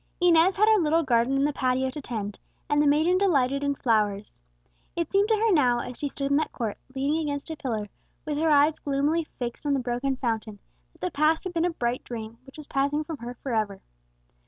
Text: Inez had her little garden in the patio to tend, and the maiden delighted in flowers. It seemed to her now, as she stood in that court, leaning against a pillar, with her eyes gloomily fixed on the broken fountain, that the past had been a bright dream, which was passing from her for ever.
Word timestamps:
Inez 0.19 0.55
had 0.55 0.67
her 0.67 0.79
little 0.79 1.03
garden 1.03 1.35
in 1.35 1.45
the 1.45 1.53
patio 1.53 1.91
to 1.91 2.01
tend, 2.01 2.39
and 2.67 2.81
the 2.81 2.87
maiden 2.87 3.19
delighted 3.19 3.63
in 3.63 3.75
flowers. 3.75 4.41
It 4.95 5.11
seemed 5.11 5.29
to 5.29 5.35
her 5.35 5.51
now, 5.53 5.77
as 5.81 5.95
she 5.99 6.09
stood 6.09 6.31
in 6.31 6.37
that 6.37 6.51
court, 6.51 6.79
leaning 6.95 7.19
against 7.19 7.51
a 7.51 7.55
pillar, 7.55 7.87
with 8.25 8.39
her 8.39 8.49
eyes 8.49 8.79
gloomily 8.79 9.25
fixed 9.37 9.63
on 9.63 9.75
the 9.75 9.79
broken 9.79 10.15
fountain, 10.17 10.57
that 10.93 11.01
the 11.01 11.11
past 11.11 11.43
had 11.43 11.53
been 11.53 11.65
a 11.65 11.69
bright 11.69 12.03
dream, 12.03 12.39
which 12.47 12.57
was 12.57 12.65
passing 12.65 13.03
from 13.03 13.17
her 13.17 13.35
for 13.43 13.53
ever. 13.53 13.79